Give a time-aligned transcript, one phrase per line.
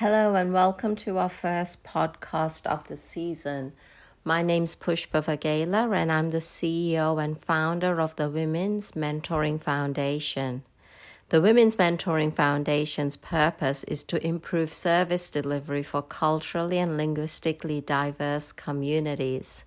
[0.00, 3.72] Hello and welcome to our first podcast of the season.
[4.24, 10.64] My name's Pushpa Vaghela and I'm the CEO and founder of the Women's Mentoring Foundation.
[11.30, 18.52] The Women's Mentoring Foundation's purpose is to improve service delivery for culturally and linguistically diverse
[18.52, 19.64] communities.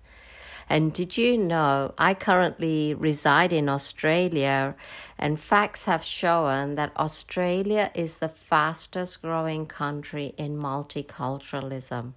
[0.70, 4.76] And did you know I currently reside in Australia,
[5.18, 12.12] and facts have shown that Australia is the fastest growing country in multiculturalism.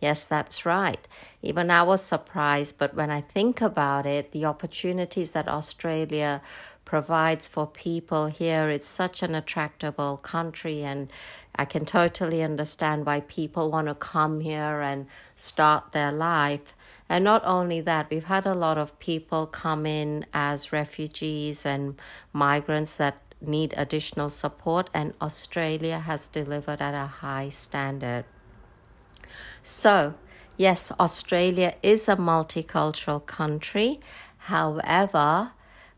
[0.00, 1.08] Yes, that's right.
[1.42, 6.40] Even I was surprised, but when I think about it, the opportunities that Australia
[6.84, 11.10] provides for people here, it's such an attractable country, and
[11.56, 16.74] I can totally understand why people want to come here and start their life.
[17.08, 22.00] And not only that, we've had a lot of people come in as refugees and
[22.32, 28.24] migrants that need additional support, and Australia has delivered at a high standard.
[29.62, 30.14] So,
[30.56, 34.00] yes, Australia is a multicultural country.
[34.38, 35.52] However,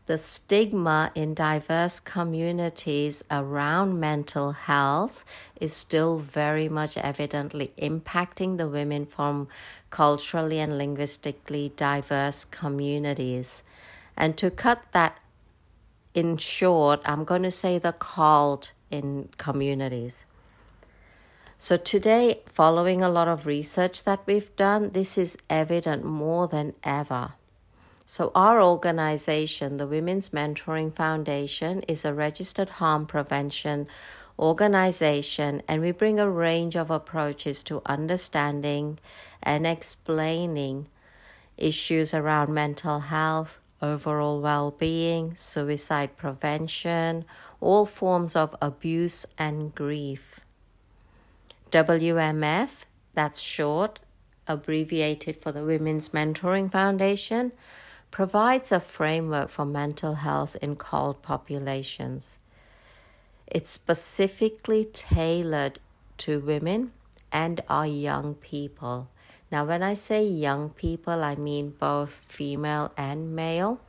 [0.05, 5.25] the stigma in diverse communities around mental health
[5.59, 9.47] is still very much evidently impacting the women from
[9.89, 13.63] culturally and linguistically diverse communities.
[14.15, 15.17] And to cut that
[16.13, 20.25] in short, I'm going to say the CALD in communities.
[21.57, 26.73] So, today, following a lot of research that we've done, this is evident more than
[26.83, 27.33] ever.
[28.07, 33.87] So, our organization, the Women's Mentoring Foundation, is a registered harm prevention
[34.37, 38.99] organization, and we bring a range of approaches to understanding
[39.41, 40.87] and explaining
[41.57, 47.25] issues around mental health, overall well being, suicide prevention,
[47.59, 50.41] all forms of abuse and grief.
[51.71, 53.99] WMF, that's short,
[54.47, 57.51] abbreviated for the Women's Mentoring Foundation
[58.15, 62.39] provides a framework for mental health in CALD populations.
[63.45, 65.79] It's specifically tailored
[66.19, 66.93] to women
[67.33, 69.09] and our young people.
[69.51, 73.81] Now, when I say young people, I mean both female and male.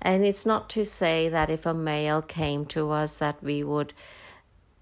[0.00, 3.92] And it's not to say that if a male came to us that we would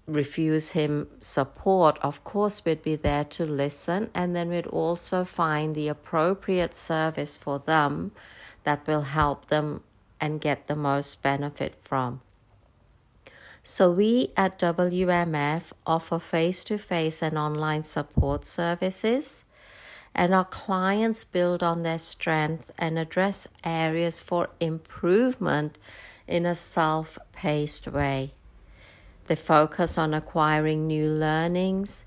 [0.05, 5.73] refuse him support, of course, we'd be there to listen and then we'd also find
[5.73, 8.11] the appropriate service for them
[8.69, 9.81] that will help them
[10.21, 12.21] and get the most benefit from.
[13.63, 19.43] So, we at WMF offer face to face and online support services,
[20.13, 25.79] and our clients build on their strength and address areas for improvement
[26.27, 28.33] in a self paced way.
[29.25, 32.05] They focus on acquiring new learnings,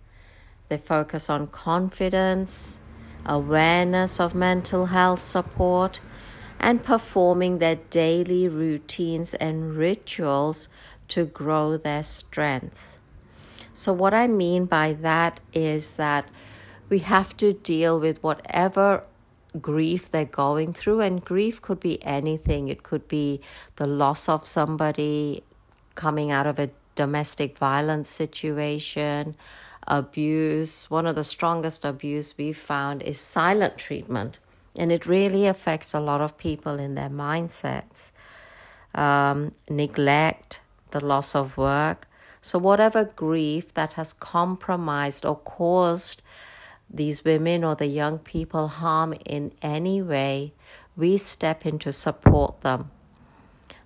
[0.68, 2.78] they focus on confidence,
[3.26, 6.00] awareness of mental health support
[6.62, 10.68] and performing their daily routines and rituals
[11.08, 13.00] to grow their strength.
[13.74, 16.30] So, what I mean by that is that
[16.88, 19.02] we have to deal with whatever
[19.60, 22.68] grief they're going through, and grief could be anything.
[22.68, 23.40] It could be
[23.76, 25.42] the loss of somebody
[25.94, 29.34] coming out of a domestic violence situation,
[29.88, 30.90] abuse.
[30.90, 34.38] One of the strongest abuse we've found is silent treatment
[34.76, 38.12] and it really affects a lot of people in their mindsets.
[38.94, 40.60] Um, neglect,
[40.90, 42.08] the loss of work.
[42.40, 46.22] So, whatever grief that has compromised or caused
[46.90, 50.52] these women or the young people harm in any way,
[50.96, 52.90] we step in to support them.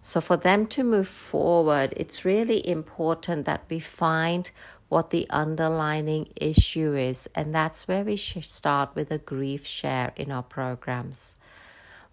[0.01, 4.51] So, for them to move forward, it's really important that we find
[4.89, 7.29] what the underlying issue is.
[7.35, 11.35] And that's where we should start with a grief share in our programs.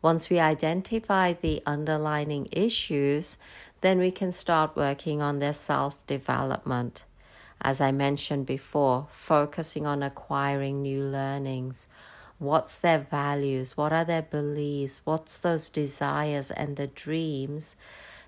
[0.02, 3.38] Once we identify the underlying issues,
[3.82, 7.06] then we can start working on their self development.
[7.62, 11.88] As I mentioned before, focusing on acquiring new learnings.
[12.38, 13.78] What's their values?
[13.78, 15.00] What are their beliefs?
[15.06, 17.78] What's those desires and the dreams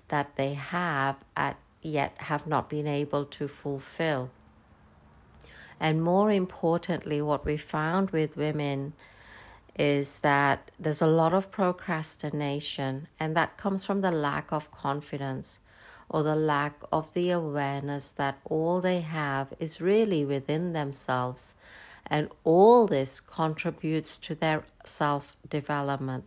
[0.08, 4.30] that they have at yet have not been able to fulfill.
[5.78, 8.94] And more importantly, what we found with women
[9.78, 15.60] is that there's a lot of procrastination, and that comes from the lack of confidence
[16.08, 21.56] or the lack of the awareness that all they have is really within themselves.
[22.06, 26.24] And all this contributes to their self development.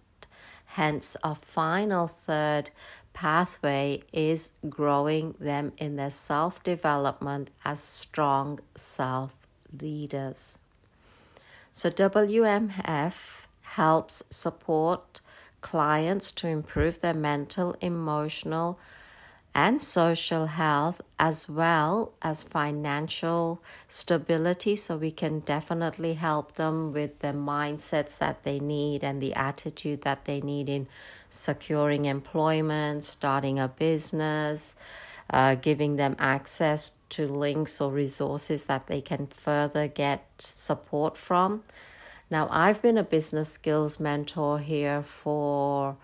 [0.74, 2.69] Hence, our final third
[3.13, 9.33] pathway is growing them in their self development as strong self
[9.81, 10.60] leaders.
[11.71, 15.21] So, WMF helps support
[15.62, 18.80] clients to improve their mental, emotional,
[19.56, 24.75] and social health as well as financial stability.
[24.75, 30.04] So we can definitely help them with the mindsets that they need and the attitude
[30.04, 30.88] that they need in
[31.30, 34.75] securing employment starting a business
[35.31, 41.63] uh, giving them access to links or resources that they can further get support from.
[42.31, 45.98] Now i've been a business skills mentor here for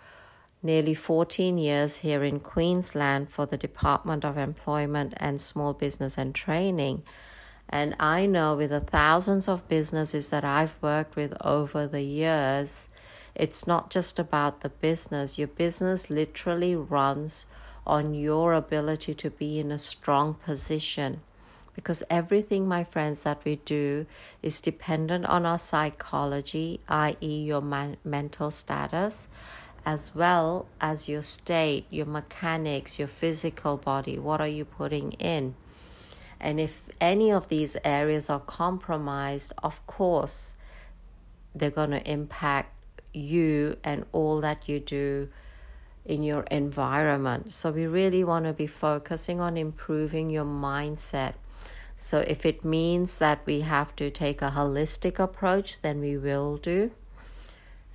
[0.66, 6.34] nearly 14 years here in Queensland for the Department of Employment and Small Business and
[6.34, 7.04] Training.
[7.70, 12.90] And I know with the thousands of businesses that I've worked with over the years,
[13.36, 15.38] it's not just about the business.
[15.38, 17.46] Your business literally runs
[17.86, 21.22] on your ability to be in a strong position.
[21.76, 24.06] Because everything, my friends, that we do
[24.42, 29.28] is dependent on our psychology, i.e., your man- mental status,
[29.86, 34.18] as well as your state, your mechanics, your physical body.
[34.18, 35.56] What are you putting in?
[36.40, 40.56] And if any of these areas are compromised, of course,
[41.54, 42.72] they're going to impact
[43.14, 45.30] you and all that you do
[46.04, 47.54] in your environment.
[47.54, 51.34] So, we really want to be focusing on improving your mindset.
[51.96, 56.58] So, if it means that we have to take a holistic approach, then we will
[56.58, 56.92] do.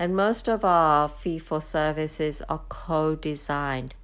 [0.01, 3.95] And most of our fee for services are co designed.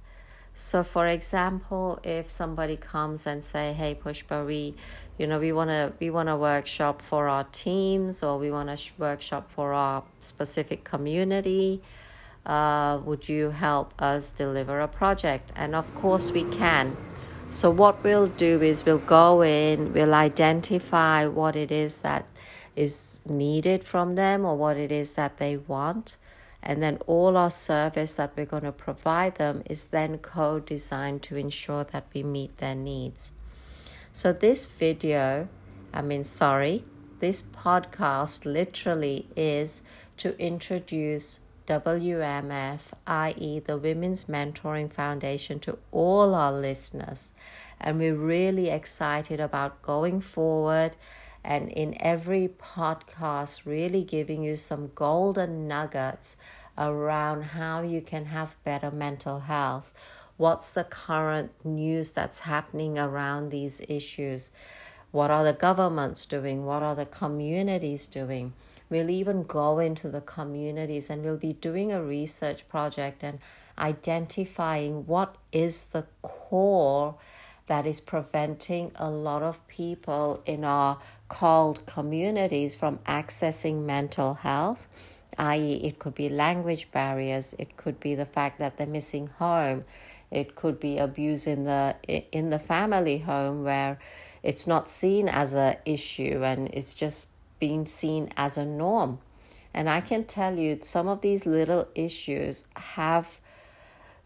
[0.53, 4.75] So, for example, if somebody comes and say, "Hey, Pushpa, we,
[5.17, 8.69] you know, we want to we want a workshop for our teams, or we want
[8.69, 11.81] a sh- workshop for our specific community,"
[12.45, 15.51] uh, would you help us deliver a project?
[15.55, 16.95] And of course, we can.
[17.49, 22.27] So, what we'll do is we'll go in, we'll identify what it is that
[22.77, 26.17] is needed from them or what it is that they want.
[26.61, 31.23] And then all our service that we're going to provide them is then co designed
[31.23, 33.31] to ensure that we meet their needs.
[34.11, 35.47] So, this video,
[35.93, 36.83] I mean, sorry,
[37.19, 39.81] this podcast literally is
[40.17, 47.31] to introduce WMF, i.e., the Women's Mentoring Foundation, to all our listeners.
[47.79, 50.95] And we're really excited about going forward
[51.47, 56.35] and in every podcast, really giving you some golden nuggets
[56.77, 59.93] around how you can have better mental health.
[60.35, 64.51] What's the current news that's happening around these issues?
[65.11, 66.65] What are the governments doing?
[66.65, 68.51] What are the communities doing?
[68.89, 73.39] We'll even go into the communities and we'll be doing a research project and
[73.79, 77.15] identifying what is the core
[77.67, 80.99] that is preventing a lot of people in our
[81.29, 84.87] CALD communities from accessing mental health
[85.37, 89.85] i.e., it could be language barriers, it could be the fact that they're missing home,
[90.31, 91.95] it could be abuse in the
[92.31, 93.97] in the family home where
[94.43, 97.29] it's not seen as a issue and it's just
[97.59, 99.19] being seen as a norm.
[99.73, 103.39] And I can tell you, some of these little issues have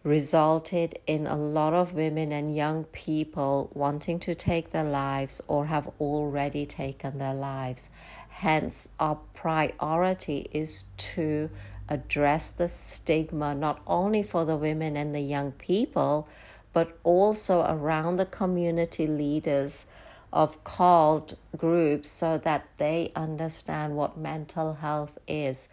[0.04, 5.66] resulted in a lot of women and young people wanting to take their lives or
[5.68, 7.90] have already taken their lives.
[8.30, 11.50] Hence, our priority is to
[11.88, 16.28] address the stigma not only for the women and the young people,
[16.74, 19.86] but also around the community leaders
[20.34, 25.68] of CALD groups so that they understand what mental health is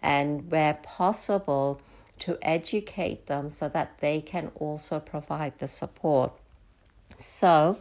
[0.00, 1.80] and where possible
[2.20, 6.32] to educate them so that they can also provide the support.
[7.16, 7.78] So,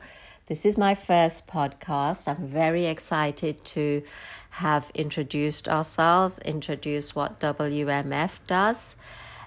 [0.47, 2.27] this is my first podcast.
[2.27, 4.03] I'm very excited to
[4.51, 8.97] have introduced ourselves, introduce what WMF does.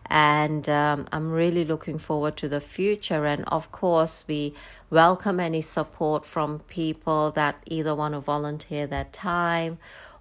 [0.09, 3.27] And um, I'm really looking forward to the future.
[3.27, 4.55] And of course, we
[4.89, 9.79] welcome any support from people that either want to volunteer their time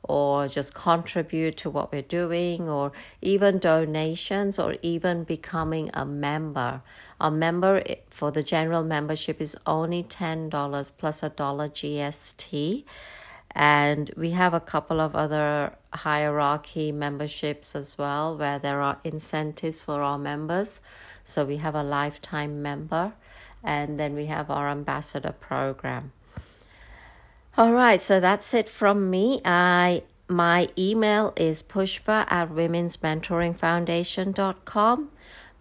[0.08, 6.82] or just contribute to what we're doing, or even donations, or even becoming a member.
[7.20, 12.86] A member for the general membership is only $10 plus a dollar GST.
[13.58, 19.82] And we have a couple of other hierarchy memberships as well, where there are incentives
[19.82, 20.82] for our members.
[21.24, 23.14] So we have a lifetime member,
[23.64, 26.12] and then we have our ambassador program.
[27.58, 29.40] All right, so that's it from me.
[29.46, 35.10] I my email is pushpa at womensmentoringfoundation.com.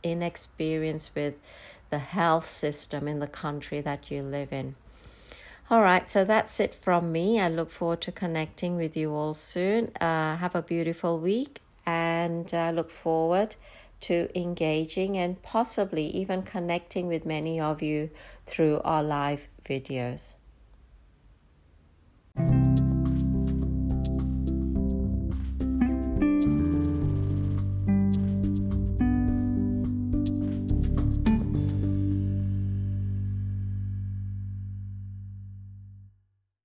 [0.04, 1.34] inexperience with
[1.90, 4.76] the health system in the country that you live in.
[5.72, 7.40] All right, so that's it from me.
[7.40, 9.88] I look forward to connecting with you all soon.
[10.00, 13.56] Uh, have a beautiful week and uh, look forward
[14.02, 18.10] to engaging and possibly even connecting with many of you
[18.46, 20.36] through our live videos.